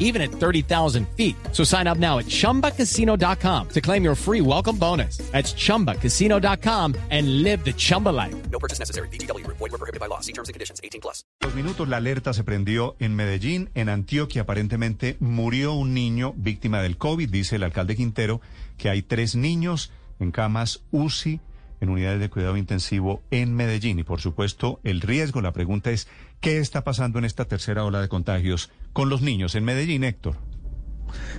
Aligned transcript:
even 0.00 0.20
at 0.20 0.32
30,000 0.32 1.06
feet. 1.16 1.36
So 1.52 1.62
sign 1.62 1.86
up 1.86 1.98
now 1.98 2.18
at 2.18 2.26
chumbacasino.com 2.26 3.68
to 3.68 3.80
claim 3.80 4.02
your 4.02 4.16
free 4.16 4.40
welcome 4.40 4.76
bonus. 4.76 5.18
That's 5.30 5.54
chumbacasino.com 5.54 6.96
and 7.10 7.42
live 7.44 7.64
the 7.64 7.72
Chumba 7.72 8.08
life. 8.08 8.34
No 8.50 8.58
purchase 8.58 8.80
necessary. 8.80 9.08
BGW. 9.08 9.46
Void 9.46 9.60
were 9.60 9.78
prohibited 9.78 10.00
by 10.00 10.06
law. 10.06 10.20
See 10.20 10.32
terms 10.32 10.48
and 10.48 10.54
conditions. 10.54 10.80
18 10.82 11.00
plus. 11.00 11.24
Dos 11.40 11.54
minutos, 11.54 11.88
la 11.88 11.98
alerta 11.98 12.32
se 12.32 12.44
prendió 12.44 12.96
en 12.98 13.14
Medellín, 13.14 13.70
en 13.74 13.88
Antioquia. 13.88 14.42
Aparentemente 14.42 15.16
murió 15.20 15.74
un 15.74 15.94
niño 15.94 16.34
víctima 16.36 16.82
del 16.82 16.96
COVID. 16.96 17.30
Dice 17.30 17.56
el 17.56 17.62
alcalde 17.62 17.96
Quintero 17.96 18.40
que 18.76 18.90
hay 18.90 19.02
tres 19.02 19.36
niños 19.36 19.92
en 20.18 20.32
camas 20.32 20.82
UCI 20.90 21.40
en 21.80 21.88
unidades 21.88 22.20
de 22.20 22.30
cuidado 22.30 22.56
intensivo 22.56 23.22
en 23.30 23.54
Medellín. 23.54 23.98
Y 23.98 24.04
por 24.04 24.20
supuesto, 24.20 24.80
el 24.84 25.00
riesgo, 25.00 25.40
la 25.40 25.52
pregunta 25.52 25.90
es, 25.90 26.08
¿qué 26.40 26.58
está 26.58 26.84
pasando 26.84 27.18
en 27.18 27.24
esta 27.24 27.46
tercera 27.46 27.84
ola 27.84 28.00
de 28.00 28.08
contagios 28.08 28.70
con 28.92 29.08
los 29.08 29.22
niños 29.22 29.54
en 29.54 29.64
Medellín, 29.64 30.04
Héctor? 30.04 30.36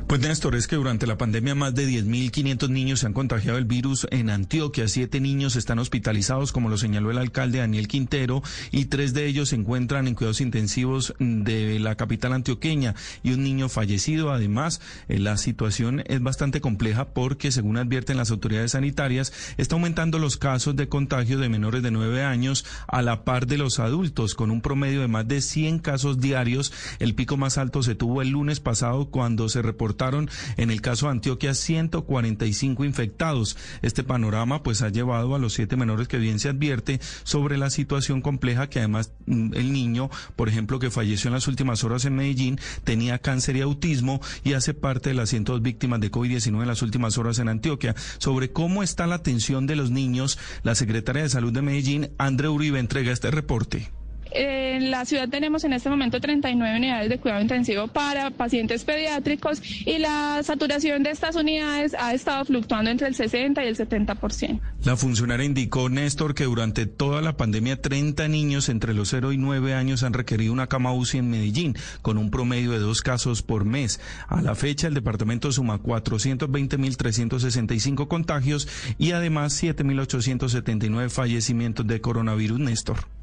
Pues 0.08 0.22
Néstor, 0.22 0.56
es 0.56 0.68
que 0.68 0.76
durante 0.76 1.08
la 1.08 1.18
pandemia 1.18 1.56
más 1.56 1.74
de 1.76 1.88
10.500 1.88 2.70
niños 2.70 3.00
se 3.00 3.08
han 3.08 3.14
contagiado 3.14 3.58
el 3.58 3.66
virus 3.66 4.08
en 4.12 4.30
Antioquia. 4.30 4.88
Siete 4.88 5.20
niños 5.20 5.56
están 5.56 5.80
hospitalizados, 5.80 6.52
como 6.52 6.70
lo 6.70 6.78
señaló 6.78 7.12
el 7.12 7.18
alcalde 7.18 7.60
Daniel 7.60 7.88
Quintero, 7.88 8.42
y 8.72 8.86
tres 8.86 9.14
de 9.14 9.26
ellos 9.26 9.50
se 9.50 9.56
encuentran 9.56 10.08
en 10.08 10.16
cuidados 10.16 10.42
intensivos 10.42 11.14
de 11.20 11.80
la 11.80 11.96
capital 11.96 12.34
antioqueña 12.34 12.96
y 13.24 13.34
un 13.34 13.44
niño 13.44 13.70
fallecido. 13.70 14.32
Además, 14.32 14.82
eh, 15.08 15.20
la 15.20 15.38
situación 15.38 16.04
es 16.08 16.22
bastante 16.22 16.62
compleja 16.62 17.10
porque, 17.14 17.52
según 17.52 17.78
advierten 17.78 18.18
las 18.18 18.32
autoridades 18.32 18.72
sanitarias, 18.72 19.34
está 19.58 19.76
aumentando 19.76 20.20
los 20.20 20.38
casos 20.38 20.76
de 20.76 20.90
contagio 20.90 21.40
de 21.40 21.50
menores 21.50 21.84
de 21.84 21.92
nueve 21.92 22.24
años 22.24 22.66
a 22.88 23.02
la 23.02 23.24
par 23.24 23.48
de 23.48 23.58
los 23.58 23.80
adultos, 23.80 24.36
con 24.36 24.52
un 24.52 24.62
promedio 24.62 25.02
de 25.02 25.08
más 25.08 25.28
de 25.28 25.42
100 25.42 25.80
casos 25.80 26.20
diarios. 26.20 26.72
El 27.00 27.16
pico 27.16 27.38
más 27.38 27.58
alto 27.58 27.84
se 27.84 27.96
tuvo 27.96 28.22
el 28.22 28.30
lunes 28.30 28.60
pasado 28.60 29.10
cuando 29.10 29.50
se 29.50 29.61
reportaron 29.62 30.30
en 30.58 30.72
el 30.72 30.82
caso 30.82 31.06
de 31.06 31.14
Antioquia 31.14 31.54
145 31.54 32.86
infectados. 32.86 33.58
Este 33.82 34.04
panorama 34.04 34.64
pues 34.64 34.82
ha 34.82 34.90
llevado 34.90 35.36
a 35.36 35.40
los 35.40 35.54
siete 35.54 35.78
menores 35.78 36.08
que 36.08 36.18
bien 36.18 36.40
se 36.40 36.50
advierte 36.50 37.00
sobre 37.24 37.58
la 37.58 37.70
situación 37.70 38.22
compleja 38.22 38.70
que 38.70 38.80
además 38.80 39.14
mm, 39.26 39.54
el 39.54 39.72
niño, 39.72 40.10
por 40.36 40.50
ejemplo, 40.50 40.80
que 40.80 40.92
falleció 40.92 41.30
en 41.30 41.36
las 41.36 41.48
últimas 41.48 41.84
horas 41.84 42.06
en 42.06 42.16
Medellín, 42.16 42.60
tenía 42.84 43.20
cáncer 43.20 43.58
y 43.58 43.62
autismo 43.62 44.22
y 44.44 44.54
hace 44.54 44.74
parte 44.74 45.10
de 45.10 45.16
las 45.16 45.30
102 45.30 45.62
víctimas 45.62 46.00
de 46.00 46.12
COVID-19 46.12 46.62
en 46.62 46.68
las 46.68 46.82
últimas 46.82 47.18
horas 47.18 47.40
en 47.40 47.50
Antioquia. 47.50 47.96
Sobre 48.18 48.52
cómo 48.52 48.84
está 48.84 49.08
la 49.08 49.16
atención 49.16 49.68
de 49.68 49.76
los 49.76 49.92
niños, 49.92 50.38
la 50.64 50.76
secretaria 50.76 51.24
de 51.24 51.30
Salud 51.30 51.54
de 51.54 51.62
Medellín, 51.62 52.12
André 52.18 52.50
Uribe, 52.50 52.80
entrega 52.80 53.12
este 53.12 53.32
reporte. 53.32 54.01
En 54.34 54.92
la 54.92 55.04
ciudad 55.06 55.30
tenemos 55.30 55.64
en 55.66 55.74
este 55.74 55.90
momento 55.90 56.22
39 56.22 56.78
unidades 56.78 57.10
de 57.10 57.20
cuidado 57.20 57.42
intensivo 57.42 57.88
para 57.88 58.32
pacientes 58.32 58.86
pediátricos 58.86 59.62
y 59.86 60.00
la 60.00 60.42
saturación 60.44 61.04
de 61.04 61.12
estas 61.12 61.36
unidades 61.36 61.94
ha 62.00 62.14
estado 62.14 62.46
fluctuando 62.46 62.90
entre 62.90 63.08
el 63.08 63.16
60 63.16 63.62
y 63.64 63.68
el 63.68 63.78
70%. 63.78 64.60
La 64.86 64.96
funcionaria 64.96 65.46
indicó, 65.46 65.90
Néstor, 65.90 66.34
que 66.34 66.46
durante 66.46 66.86
toda 66.86 67.22
la 67.22 67.36
pandemia 67.36 67.82
30 67.82 68.30
niños 68.30 68.70
entre 68.70 68.94
los 68.94 69.10
0 69.10 69.34
y 69.34 69.38
9 69.38 69.74
años 69.74 70.04
han 70.04 70.14
requerido 70.14 70.54
una 70.54 70.68
cama 70.68 70.94
UCI 70.94 71.18
en 71.18 71.30
Medellín, 71.30 71.76
con 72.02 72.18
un 72.18 72.32
promedio 72.32 72.72
de 72.72 72.80
dos 72.80 73.02
casos 73.02 73.42
por 73.42 73.66
mes. 73.66 74.00
A 74.28 74.42
la 74.42 74.56
fecha, 74.56 74.88
el 74.88 74.94
departamento 74.94 75.52
suma 75.52 75.82
420.365 75.82 78.08
contagios 78.08 78.70
y 78.98 79.12
además 79.12 79.62
7.879 79.62 81.10
fallecimientos 81.10 81.86
de 81.86 82.00
coronavirus, 82.00 82.60
Néstor. 82.60 83.21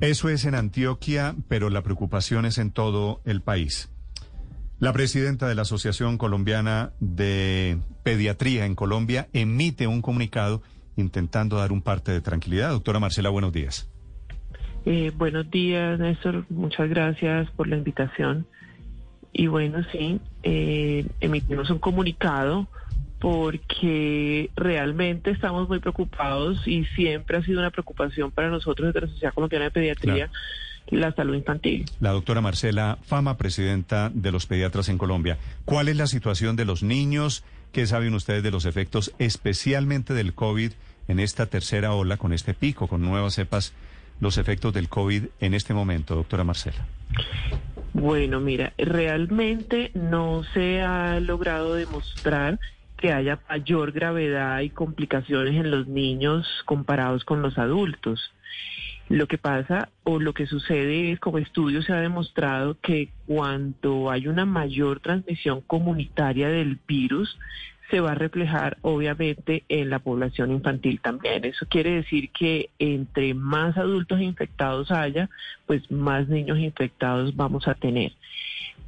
Eso 0.00 0.28
es 0.28 0.44
en 0.44 0.54
Antioquia, 0.54 1.34
pero 1.48 1.70
la 1.70 1.82
preocupación 1.82 2.44
es 2.46 2.58
en 2.58 2.72
todo 2.72 3.20
el 3.24 3.40
país. 3.40 3.90
La 4.80 4.92
presidenta 4.92 5.48
de 5.48 5.54
la 5.54 5.62
Asociación 5.62 6.18
Colombiana 6.18 6.92
de 7.00 7.78
Pediatría 8.02 8.66
en 8.66 8.74
Colombia 8.74 9.28
emite 9.32 9.86
un 9.86 10.02
comunicado 10.02 10.62
intentando 10.96 11.56
dar 11.56 11.72
un 11.72 11.80
parte 11.80 12.12
de 12.12 12.20
tranquilidad. 12.20 12.70
Doctora 12.70 12.98
Marcela, 12.98 13.30
buenos 13.30 13.52
días. 13.52 13.90
Eh, 14.84 15.12
buenos 15.16 15.50
días, 15.50 15.98
Néstor. 15.98 16.44
Muchas 16.50 16.88
gracias 16.90 17.50
por 17.52 17.68
la 17.68 17.76
invitación. 17.76 18.46
Y 19.32 19.46
bueno, 19.46 19.78
sí, 19.90 20.20
eh, 20.42 21.06
emitimos 21.20 21.70
un 21.70 21.78
comunicado 21.78 22.68
porque 23.24 24.50
realmente 24.54 25.30
estamos 25.30 25.66
muy 25.66 25.78
preocupados 25.78 26.68
y 26.68 26.84
siempre 26.94 27.38
ha 27.38 27.42
sido 27.42 27.60
una 27.60 27.70
preocupación 27.70 28.30
para 28.30 28.50
nosotros 28.50 28.88
desde 28.88 29.06
la 29.06 29.10
Sociedad 29.10 29.32
Colombiana 29.32 29.64
de 29.64 29.70
Pediatría. 29.70 30.30
La 30.90 31.10
salud 31.12 31.34
infantil. 31.34 31.86
La 32.00 32.10
doctora 32.10 32.42
Marcela 32.42 32.98
Fama, 33.00 33.38
presidenta 33.38 34.10
de 34.12 34.30
los 34.30 34.44
pediatras 34.44 34.90
en 34.90 34.98
Colombia. 34.98 35.38
¿Cuál 35.64 35.88
es 35.88 35.96
la 35.96 36.06
situación 36.06 36.54
de 36.54 36.66
los 36.66 36.82
niños? 36.82 37.44
¿Qué 37.72 37.86
saben 37.86 38.12
ustedes 38.12 38.42
de 38.42 38.50
los 38.50 38.66
efectos, 38.66 39.14
especialmente 39.18 40.12
del 40.12 40.34
COVID, 40.34 40.72
en 41.08 41.18
esta 41.18 41.46
tercera 41.46 41.94
ola, 41.94 42.18
con 42.18 42.34
este 42.34 42.52
pico, 42.52 42.88
con 42.88 43.00
nuevas 43.00 43.36
cepas, 43.36 43.72
los 44.20 44.36
efectos 44.36 44.74
del 44.74 44.90
COVID 44.90 45.24
en 45.40 45.54
este 45.54 45.72
momento, 45.72 46.14
doctora 46.14 46.44
Marcela? 46.44 46.86
Bueno, 47.94 48.38
mira, 48.40 48.74
realmente 48.76 49.92
no 49.94 50.42
se 50.52 50.82
ha 50.82 51.20
logrado 51.20 51.72
demostrar 51.72 52.58
que 53.04 53.12
haya 53.12 53.38
mayor 53.50 53.92
gravedad 53.92 54.60
y 54.60 54.70
complicaciones 54.70 55.56
en 55.56 55.70
los 55.70 55.86
niños 55.86 56.46
comparados 56.64 57.22
con 57.26 57.42
los 57.42 57.58
adultos. 57.58 58.32
Lo 59.10 59.26
que 59.26 59.36
pasa 59.36 59.90
o 60.04 60.18
lo 60.18 60.32
que 60.32 60.46
sucede 60.46 61.12
es, 61.12 61.20
como 61.20 61.36
estudio 61.36 61.82
se 61.82 61.92
ha 61.92 62.00
demostrado, 62.00 62.78
que 62.80 63.10
cuando 63.26 64.10
hay 64.10 64.26
una 64.26 64.46
mayor 64.46 65.00
transmisión 65.00 65.60
comunitaria 65.60 66.48
del 66.48 66.78
virus, 66.88 67.38
se 67.90 68.00
va 68.00 68.12
a 68.12 68.14
reflejar 68.14 68.78
obviamente 68.80 69.64
en 69.68 69.90
la 69.90 69.98
población 69.98 70.50
infantil 70.50 70.98
también. 71.02 71.44
Eso 71.44 71.66
quiere 71.68 71.96
decir 71.96 72.30
que 72.30 72.70
entre 72.78 73.34
más 73.34 73.76
adultos 73.76 74.22
infectados 74.22 74.90
haya, 74.90 75.28
pues 75.66 75.90
más 75.90 76.26
niños 76.28 76.58
infectados 76.58 77.36
vamos 77.36 77.68
a 77.68 77.74
tener 77.74 78.12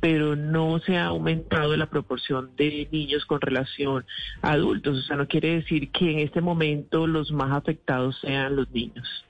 pero 0.00 0.36
no 0.36 0.78
se 0.80 0.96
ha 0.96 1.06
aumentado 1.06 1.76
la 1.76 1.86
proporción 1.86 2.50
de 2.56 2.88
niños 2.90 3.24
con 3.26 3.40
relación 3.40 4.04
a 4.42 4.52
adultos. 4.52 4.98
O 4.98 5.02
sea, 5.02 5.16
no 5.16 5.26
quiere 5.26 5.56
decir 5.56 5.90
que 5.90 6.10
en 6.10 6.18
este 6.20 6.40
momento 6.40 7.06
los 7.06 7.32
más 7.32 7.52
afectados 7.52 8.18
sean 8.20 8.56
los 8.56 8.70
niños. 8.70 9.26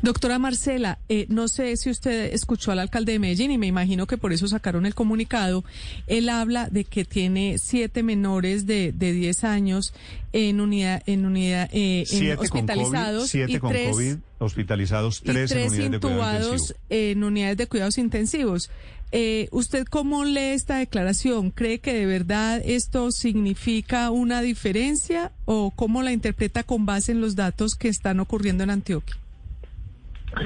Doctora 0.00 0.38
Marcela, 0.38 1.00
eh, 1.08 1.26
no 1.28 1.48
sé 1.48 1.76
si 1.76 1.90
usted 1.90 2.32
escuchó 2.32 2.70
al 2.70 2.78
alcalde 2.78 3.12
de 3.12 3.18
Medellín 3.18 3.50
y 3.50 3.58
me 3.58 3.66
imagino 3.66 4.06
que 4.06 4.16
por 4.16 4.32
eso 4.32 4.46
sacaron 4.46 4.86
el 4.86 4.94
comunicado. 4.94 5.64
Él 6.06 6.28
habla 6.28 6.68
de 6.68 6.84
que 6.84 7.04
tiene 7.04 7.58
siete 7.58 8.04
menores 8.04 8.64
de, 8.66 8.92
de 8.92 9.12
10 9.12 9.42
años 9.42 9.92
en 10.32 10.60
unidad, 10.60 11.02
en 11.06 11.26
unidad, 11.26 11.68
eh, 11.72 12.04
en 12.12 12.38
hospitalizados 12.38 13.28
siete 13.28 13.58
con 13.58 13.72
COVID, 13.72 14.16
hospitalizados, 14.38 15.20
tres, 15.22 15.50
en 15.50 15.66
unidades 15.66 15.94
intubados 15.94 16.74
en 16.90 17.24
unidades 17.24 17.56
de 17.56 17.66
cuidados 17.66 17.98
intensivos. 17.98 18.70
Eh, 19.10 19.48
¿Usted 19.52 19.86
cómo 19.86 20.24
lee 20.24 20.52
esta 20.52 20.78
declaración? 20.78 21.50
¿Cree 21.50 21.78
que 21.78 21.94
de 21.94 22.06
verdad 22.06 22.60
esto 22.64 23.10
significa 23.10 24.10
una 24.10 24.42
diferencia 24.42 25.32
o 25.46 25.70
cómo 25.74 26.02
la 26.02 26.12
interpreta 26.12 26.62
con 26.62 26.84
base 26.84 27.12
en 27.12 27.20
los 27.20 27.34
datos 27.34 27.74
que 27.74 27.88
están 27.88 28.20
ocurriendo 28.20 28.64
en 28.64 28.70
Antioquia? 28.70 29.16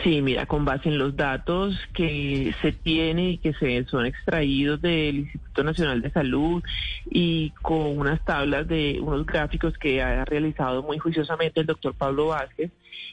Sí, 0.04 0.22
mira, 0.22 0.46
con 0.46 0.64
base 0.64 0.88
en 0.88 0.98
los 0.98 1.16
datos 1.16 1.76
que 1.92 2.54
se 2.62 2.70
tiene 2.72 3.30
y 3.30 3.38
que 3.38 3.52
se 3.54 3.84
son 3.86 4.06
extraídos 4.06 4.80
del 4.80 5.18
Instituto 5.20 5.64
Nacional 5.64 6.00
de 6.00 6.10
Salud 6.10 6.62
y 7.10 7.50
con 7.62 7.98
unas 7.98 8.24
tablas 8.24 8.68
de 8.68 9.00
unos 9.00 9.26
gráficos 9.26 9.76
que 9.78 10.00
ha 10.00 10.24
realizado 10.24 10.84
muy 10.84 10.98
juiciosamente 10.98 11.60
el 11.60 11.66
doctor 11.66 11.94
Pablo 11.94 12.28
Vázquez, 12.28 12.70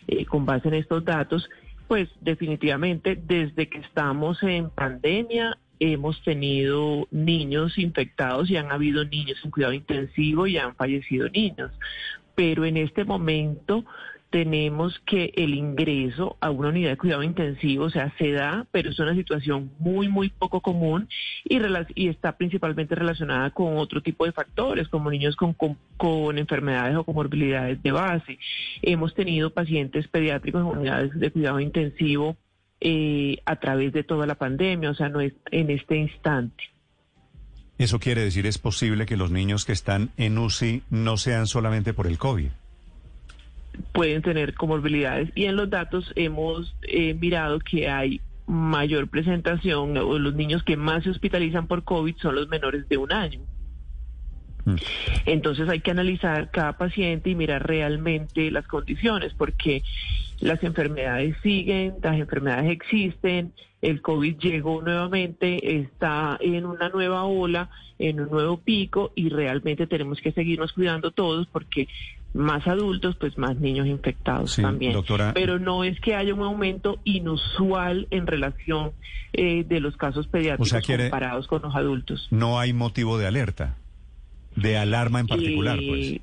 eh, 0.08 0.26
con 0.26 0.46
base 0.46 0.68
en 0.68 0.76
estos 0.76 1.04
datos, 1.04 1.50
pues 1.90 2.08
definitivamente 2.22 3.16
desde 3.16 3.68
que 3.68 3.80
estamos 3.80 4.44
en 4.44 4.70
pandemia 4.70 5.58
hemos 5.80 6.22
tenido 6.24 7.08
niños 7.10 7.80
infectados 7.80 8.48
y 8.52 8.58
han 8.58 8.72
habido 8.72 9.04
niños 9.06 9.40
en 9.44 9.50
cuidado 9.50 9.74
intensivo 9.74 10.46
y 10.46 10.60
han 10.60 10.76
fallecido 10.76 11.28
niños. 11.30 11.72
Pero 12.36 12.64
en 12.64 12.78
este 12.78 13.06
momento 13.06 13.86
tenemos 14.30 15.00
que 15.06 15.34
el 15.36 15.56
ingreso 15.56 16.38
a 16.40 16.52
una 16.52 16.70
unidad 16.70 16.92
de 16.92 16.98
cuidado 16.98 17.24
intensivo, 17.24 17.86
o 17.86 17.90
sea, 17.90 18.14
se 18.18 18.32
da, 18.32 18.68
pero 18.72 18.92
es 18.92 19.00
una 19.00 19.16
situación 19.16 19.72
muy, 19.80 20.08
muy 20.08 20.30
poco 20.30 20.62
común 20.62 21.10
y, 21.44 21.60
está 22.08 22.38
principalmente 22.38 22.96
relacionada 22.96 23.50
con 23.52 23.78
otro 23.78 24.02
tipo 24.02 24.26
de 24.26 24.32
factores, 24.32 24.88
como 24.88 25.10
niños 25.10 25.36
con, 25.36 25.54
con, 25.98 26.38
enfermedades 26.38 26.96
o 26.96 27.04
comorbilidades 27.04 27.82
de 27.82 27.92
base. 27.92 28.40
Hemos 28.82 29.16
tenido 29.16 29.52
pacientes 29.52 30.08
pediátricos 30.08 30.62
en 30.62 30.80
unidades 30.80 31.20
de 31.20 31.32
cuidado 31.32 31.60
intensivo 31.60 32.38
eh, 32.82 33.38
a 33.46 33.56
través 33.56 33.94
de 33.94 34.04
toda 34.04 34.28
la 34.28 34.36
pandemia, 34.36 34.92
o 34.92 34.96
sea, 34.96 35.10
no 35.10 35.22
es 35.22 35.34
en 35.52 35.72
este 35.72 35.98
instante. 35.98 36.64
Eso 37.80 38.00
quiere 38.00 38.22
decir, 38.22 38.46
es 38.46 38.58
posible 38.58 39.06
que 39.06 39.18
los 39.18 39.32
niños 39.32 39.66
que 39.66 39.72
están 39.72 40.12
en 40.18 40.38
UCI 40.38 40.84
no 40.90 41.18
sean 41.18 41.48
solamente 41.48 41.94
por 41.94 42.08
el 42.08 42.18
COVID. 42.18 42.50
Pueden 43.94 44.22
tener 44.22 44.54
comorbilidades 44.54 45.30
y 45.36 45.46
en 45.46 45.56
los 45.56 45.70
datos 45.70 46.12
hemos 46.16 46.76
eh, 46.84 47.14
mirado 47.14 47.60
que 47.60 47.90
hay 47.90 48.22
mayor 48.50 49.08
presentación, 49.10 49.96
o 49.98 50.18
los 50.18 50.34
niños 50.34 50.64
que 50.64 50.76
más 50.76 51.04
se 51.04 51.12
hospitalizan 51.12 51.68
por 51.68 51.84
COVID 51.84 52.16
son 52.18 52.36
los 52.36 52.50
menores 52.50 52.90
de 52.90 52.98
un 52.98 53.12
año. 53.12 53.42
Mm. 54.66 54.76
Entonces 55.26 55.70
hay 55.70 55.82
que 55.82 55.92
analizar 55.92 56.50
cada 56.52 56.74
paciente 56.74 57.30
y 57.30 57.36
mirar 57.36 57.68
realmente 57.68 58.50
las 58.50 58.66
condiciones, 58.68 59.34
porque 59.36 59.84
las 60.40 60.64
enfermedades 60.64 61.36
siguen, 61.44 61.96
las 62.02 62.18
enfermedades 62.18 62.72
existen, 62.72 63.54
el 63.82 64.02
COVID 64.02 64.38
llegó 64.38 64.82
nuevamente, 64.82 65.80
está 65.80 66.38
en 66.42 66.66
una 66.66 66.90
nueva 66.90 67.26
ola, 67.26 67.70
en 67.98 68.20
un 68.20 68.30
nuevo 68.30 68.58
pico 68.58 69.12
y 69.16 69.30
realmente 69.30 69.86
tenemos 69.88 70.20
que 70.22 70.32
seguirnos 70.32 70.74
cuidando 70.74 71.12
todos 71.12 71.48
porque 71.48 71.88
más 72.34 72.68
adultos, 72.68 73.16
pues 73.20 73.38
más 73.38 73.58
niños 73.58 73.88
infectados 73.88 74.52
Sí, 74.54 74.62
también. 74.62 74.94
doctora. 74.94 75.34
Pero 75.34 75.58
no 75.60 75.84
es 75.84 76.00
que 76.00 76.16
haya 76.16 76.34
un 76.34 76.42
aumento 76.44 77.00
inusual 77.04 78.08
en 78.12 78.28
relación 78.28 78.92
eh, 79.34 79.64
de 79.64 79.80
los 79.80 79.96
casos 79.98 80.28
pediátricos 80.28 80.86
comparados 80.86 81.48
con 81.48 81.62
los 81.62 81.76
adultos. 81.76 82.28
No 82.32 82.60
hay 82.60 82.74
motivo 82.74 83.18
de 83.18 83.28
alerta, 83.28 83.76
de 84.56 84.78
alarma 84.78 85.20
en 85.20 85.28
particular, 85.28 85.78
pues. 85.78 86.00
Y 86.14 86.22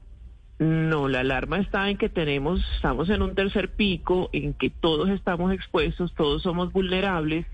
No, 0.59 1.07
la 1.09 1.21
alarma 1.21 1.59
está 1.59 1.91
en 1.91 1.99
que 1.99 2.09
tenemos, 2.09 2.61
estamos 2.77 3.11
en 3.11 3.21
un 3.23 3.35
tercer 3.35 3.71
pico, 3.73 4.31
en 4.33 4.55
que 4.55 4.71
todos 4.71 5.11
estamos 5.11 5.53
expuestos, 5.53 6.15
todos 6.15 6.43
somos 6.43 6.73
vulnerables 6.73 7.45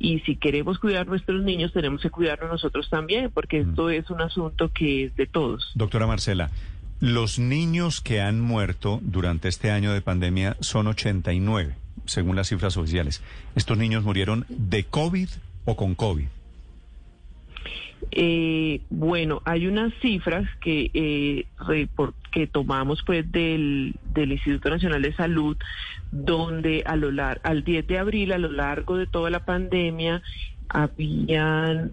y 0.00 0.18
si 0.20 0.34
queremos 0.36 0.78
cuidar 0.80 1.02
a 1.02 1.04
nuestros 1.10 1.42
niños 1.44 1.72
tenemos 1.72 2.02
que 2.02 2.10
cuidarnos 2.10 2.50
nosotros 2.50 2.88
también, 2.90 3.30
porque 3.32 3.62
Mm. 3.64 3.68
esto 3.70 3.90
es 3.90 4.10
un 4.10 4.20
asunto 4.22 4.70
que 4.72 5.04
es 5.04 5.14
de 5.16 5.26
todos. 5.26 5.70
Doctora 5.76 6.06
Marcela, 6.08 6.50
los 7.00 7.38
niños 7.38 8.00
que 8.00 8.20
han 8.20 8.40
muerto 8.40 8.98
durante 9.02 9.48
este 9.48 9.70
año 9.70 9.92
de 9.92 10.00
pandemia 10.00 10.56
son 10.60 10.86
89, 10.88 11.74
según 12.06 12.36
las 12.36 12.48
cifras 12.48 12.76
oficiales. 12.76 13.22
¿Estos 13.54 13.78
niños 13.78 14.02
murieron 14.04 14.44
de 14.48 14.84
COVID 14.84 15.28
o 15.64 15.76
con 15.76 15.94
COVID? 15.94 16.26
Eh, 18.12 18.80
bueno, 18.90 19.42
hay 19.44 19.66
unas 19.66 19.92
cifras 20.00 20.48
que 20.60 20.90
eh, 20.94 21.46
que 22.32 22.46
tomamos 22.46 23.02
pues 23.04 23.30
del, 23.30 23.94
del 24.14 24.32
Instituto 24.32 24.70
Nacional 24.70 25.02
de 25.02 25.14
Salud, 25.14 25.56
donde 26.12 26.82
a 26.86 26.96
lo 26.96 27.10
lar- 27.10 27.40
al 27.42 27.64
10 27.64 27.86
de 27.86 27.98
abril, 27.98 28.32
a 28.32 28.38
lo 28.38 28.50
largo 28.52 28.96
de 28.96 29.06
toda 29.06 29.30
la 29.30 29.44
pandemia, 29.44 30.22
habían 30.68 31.92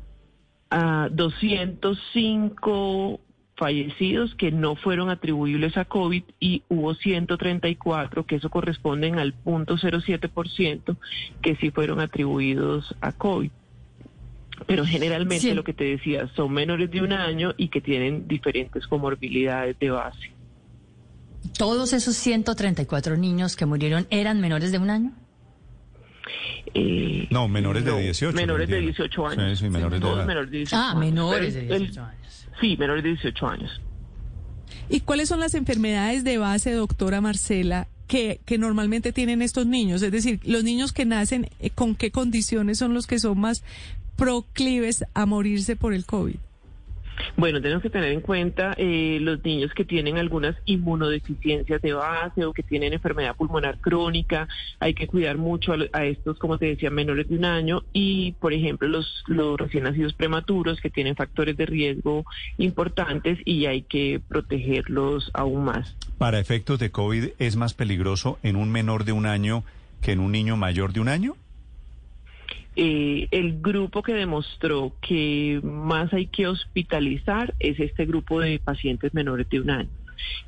ah, 0.70 1.10
205 1.12 3.20
fallecidos 3.56 4.36
que 4.36 4.52
no 4.52 4.76
fueron 4.76 5.10
atribuibles 5.10 5.78
a 5.78 5.86
COVID 5.86 6.24
y 6.40 6.64
hubo 6.70 6.94
134, 6.94 8.26
que 8.26 8.36
eso 8.36 8.50
corresponden 8.50 9.18
al 9.20 9.34
0.07%, 9.44 10.98
que 11.42 11.56
sí 11.56 11.72
fueron 11.72 12.00
atribuidos 12.00 12.96
a 13.02 13.12
COVID. 13.14 13.52
Pero 14.68 14.86
generalmente 14.86 15.50
Sí. 15.50 15.54
lo 15.54 15.64
que 15.64 15.74
te 15.74 15.84
decía 15.84 16.30
son 16.36 16.54
menores 16.54 16.90
de 16.92 17.02
un 17.02 17.12
año 17.14 17.54
y 17.58 17.68
que 17.68 17.82
tienen 17.82 18.28
diferentes 18.28 18.88
comorbilidades 18.88 19.78
de 19.80 19.90
base. 19.90 20.32
¿Todos 21.58 21.94
esos 21.94 22.16
134 22.16 23.18
niños 23.18 23.56
que 23.56 23.66
murieron 23.66 24.08
eran 24.10 24.42
menores 24.42 24.72
de 24.72 24.80
un 24.80 24.90
año? 24.90 25.12
Eh, 26.78 27.28
No, 27.32 27.48
menores 27.48 27.86
de 27.86 27.92
18, 28.02 28.36
Menores 28.36 28.68
de 28.68 28.78
entiendo. 28.80 29.04
18 29.04 29.28
años. 29.28 29.58
Sí, 29.60 29.66
sí, 29.66 29.70
menores 29.72 30.00
de 30.00 30.06
Todos 30.06 30.26
menores 30.26 30.52
de 30.52 30.58
18 30.58 30.76
Ah, 30.76 30.90
años. 30.92 31.00
menores 31.00 31.54
de 31.54 31.62
Pero 31.62 31.74
el- 31.76 31.82
18 31.84 32.04
años. 32.06 32.48
Sí, 32.60 32.78
menores 32.78 33.04
de 33.04 33.10
18 33.12 33.48
años. 33.48 33.82
¿Y 34.90 35.00
cuáles 35.00 35.30
son 35.30 35.40
las 35.40 35.54
enfermedades 35.56 36.24
de 36.24 36.38
base, 36.38 36.74
doctora 36.74 37.22
Marcela, 37.22 37.88
que, 38.08 38.40
que 38.46 38.58
normalmente 38.58 39.14
tienen 39.14 39.42
estos 39.42 39.66
niños? 39.66 40.02
Es 40.02 40.12
decir, 40.12 40.40
los 40.44 40.64
niños 40.64 40.92
que 40.92 41.06
nacen, 41.06 41.50
eh, 41.60 41.70
¿con 41.70 41.96
qué 41.96 42.12
condiciones 42.12 42.78
son 42.78 42.94
los 42.94 43.08
que 43.08 43.20
son 43.20 43.40
más 43.40 43.64
proclives 44.16 45.06
a 45.14 45.26
morirse 45.26 45.76
por 45.76 45.94
el 45.94 46.06
COVID? 46.06 46.36
Bueno, 47.38 47.62
tenemos 47.62 47.82
que 47.82 47.90
tener 47.90 48.12
en 48.12 48.22
cuenta 48.22 48.74
eh, 48.78 49.20
los 49.22 49.44
niños 49.44 49.72
que 49.74 49.86
tienen 49.86 50.18
algunas 50.18 50.56
inmunodeficiencias 50.66 51.82
de 51.82 51.94
base 51.94 52.46
o 52.46 52.54
que 52.54 52.64
tienen 52.64 52.94
enfermedad 52.94 53.36
pulmonar 53.36 53.80
crónica. 53.80 54.48
Hay 54.80 54.94
que 54.94 55.08
cuidar 55.08 55.38
mucho 55.38 55.74
a, 55.94 56.06
estos, 56.06 56.38
como 56.40 56.58
te 56.58 56.68
decía, 56.68 56.90
menores 56.90 57.28
de 57.28 57.36
un 57.36 57.46
año 57.46 57.84
y, 57.94 58.34
por 58.34 58.54
ejemplo, 58.54 58.88
los, 58.88 59.24
los 59.28 59.58
recién 59.58 59.84
nacidos 59.84 60.14
prematuros 60.14 60.80
que 60.80 60.90
tienen 60.90 61.16
factores 61.16 61.58
de 61.58 61.66
riesgo 61.66 62.26
importantes 62.58 63.40
y 63.46 63.66
hay 63.66 63.82
que 63.84 64.22
protegerlos 64.28 65.32
aún 65.34 65.66
más. 65.66 65.96
Para 66.18 66.40
efectos 66.40 66.80
de 66.80 66.92
COVID, 66.92 67.30
¿es 67.40 67.56
más 67.56 67.74
peligroso 67.74 68.40
en 68.44 68.56
un 68.56 68.72
menor 68.72 69.06
de 69.06 69.12
un 69.12 69.26
año 69.26 69.64
que 70.02 70.14
en 70.14 70.20
un 70.20 70.32
niño 70.32 70.56
mayor 70.58 70.94
de 70.94 71.00
un 71.00 71.10
año? 71.10 71.36
Eh, 72.78 73.28
el 73.32 73.62
grupo 73.62 74.04
que 74.04 74.14
demostró 74.14 74.94
que 75.02 75.62
más 75.64 76.12
hay 76.14 76.28
que 76.28 76.48
hospitalizar 76.48 77.54
es 77.60 77.80
este 77.80 78.06
grupo 78.06 78.42
de 78.42 78.60
pacientes 78.60 79.14
menores 79.14 79.50
de 79.50 79.62
un 79.62 79.70
año. 79.70 79.90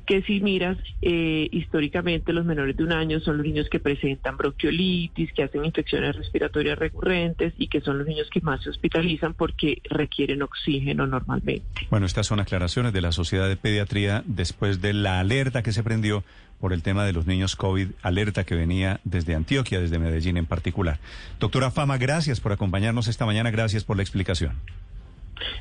Que 0.08 0.22
si 0.22 0.40
miras, 0.40 0.78
eh, 1.02 1.48
históricamente 1.52 2.32
los 2.32 2.46
menores 2.46 2.78
de 2.78 2.82
un 2.82 2.92
año 2.92 3.20
son 3.20 3.36
los 3.36 3.44
niños 3.44 3.68
que 3.68 3.78
presentan 3.78 4.38
bronquiolitis, 4.38 5.34
que 5.34 5.42
hacen 5.42 5.66
infecciones 5.66 6.16
respiratorias 6.16 6.78
recurrentes 6.78 7.52
y 7.58 7.68
que 7.68 7.82
son 7.82 7.98
los 7.98 8.06
niños 8.06 8.26
que 8.32 8.40
más 8.40 8.62
se 8.62 8.70
hospitalizan 8.70 9.34
porque 9.34 9.82
requieren 9.90 10.40
oxígeno 10.40 11.06
normalmente. 11.06 11.62
Bueno, 11.90 12.06
estas 12.06 12.26
son 12.26 12.40
aclaraciones 12.40 12.94
de 12.94 13.02
la 13.02 13.12
Sociedad 13.12 13.50
de 13.50 13.58
Pediatría 13.58 14.22
después 14.24 14.80
de 14.80 14.94
la 14.94 15.20
alerta 15.20 15.62
que 15.62 15.72
se 15.72 15.82
prendió 15.82 16.24
por 16.58 16.72
el 16.72 16.82
tema 16.82 17.04
de 17.04 17.12
los 17.12 17.26
niños 17.26 17.54
COVID, 17.54 17.88
alerta 18.02 18.44
que 18.44 18.54
venía 18.54 19.00
desde 19.04 19.34
Antioquia, 19.34 19.78
desde 19.78 19.98
Medellín 19.98 20.38
en 20.38 20.46
particular. 20.46 21.00
Doctora 21.38 21.70
Fama, 21.70 21.98
gracias 21.98 22.40
por 22.40 22.52
acompañarnos 22.52 23.08
esta 23.08 23.26
mañana, 23.26 23.50
gracias 23.50 23.84
por 23.84 23.96
la 23.98 24.02
explicación. 24.02 24.54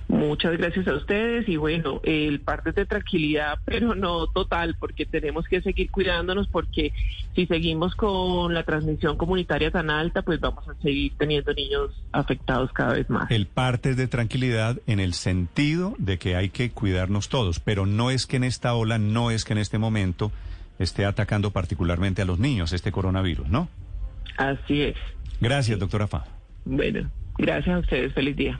Muchas 0.07 0.57
gracias 0.57 0.87
a 0.87 0.93
ustedes 0.93 1.47
y 1.49 1.57
bueno, 1.57 2.01
el 2.03 2.39
parte 2.39 2.71
de 2.71 2.85
tranquilidad, 2.85 3.59
pero 3.65 3.95
no 3.95 4.27
total, 4.27 4.75
porque 4.79 5.05
tenemos 5.05 5.45
que 5.47 5.61
seguir 5.61 5.91
cuidándonos 5.91 6.47
porque 6.47 6.93
si 7.35 7.45
seguimos 7.45 7.95
con 7.95 8.53
la 8.53 8.63
transmisión 8.63 9.17
comunitaria 9.17 9.71
tan 9.71 9.89
alta, 9.89 10.21
pues 10.21 10.39
vamos 10.39 10.67
a 10.67 10.75
seguir 10.81 11.13
teniendo 11.17 11.53
niños 11.53 11.91
afectados 12.11 12.71
cada 12.73 12.93
vez 12.93 13.09
más. 13.09 13.29
El 13.31 13.47
parte 13.47 13.91
es 13.91 13.97
de 13.97 14.07
tranquilidad 14.07 14.77
en 14.87 14.99
el 14.99 15.13
sentido 15.13 15.95
de 15.97 16.17
que 16.17 16.35
hay 16.35 16.49
que 16.49 16.71
cuidarnos 16.71 17.29
todos, 17.29 17.59
pero 17.59 17.85
no 17.85 18.11
es 18.11 18.25
que 18.25 18.37
en 18.37 18.43
esta 18.43 18.73
ola, 18.73 18.97
no 18.97 19.31
es 19.31 19.45
que 19.45 19.53
en 19.53 19.59
este 19.59 19.77
momento 19.77 20.31
esté 20.79 21.05
atacando 21.05 21.51
particularmente 21.51 22.21
a 22.21 22.25
los 22.25 22.39
niños 22.39 22.73
este 22.73 22.91
coronavirus, 22.91 23.47
¿no? 23.49 23.69
Así 24.37 24.81
es. 24.83 24.95
Gracias, 25.41 25.79
doctora 25.79 26.07
Fama. 26.07 26.25
Bueno, 26.65 27.09
gracias 27.37 27.75
a 27.75 27.79
ustedes. 27.79 28.13
Feliz 28.13 28.35
día. 28.35 28.59